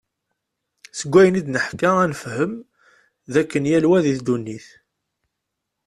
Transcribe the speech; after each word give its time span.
Seg 0.99 1.09
wayen 1.13 1.39
id-neḥka 1.39 1.89
ad 2.03 2.09
nefhem, 2.11 2.53
d 3.31 3.33
akken 3.41 3.63
yal 3.71 3.85
wa 3.89 3.99
di 4.05 4.13
ddunit. 4.19 4.67